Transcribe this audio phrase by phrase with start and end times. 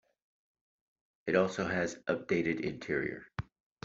[1.27, 3.27] It also had updated Interior.